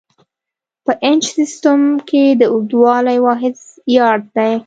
په 0.85 0.91
انچ 1.07 1.23
سیسټم 1.37 1.81
کې 2.09 2.23
د 2.39 2.41
اوږدوالي 2.53 3.17
واحد 3.25 3.55
یارډ 3.95 4.23
دی. 4.37 4.53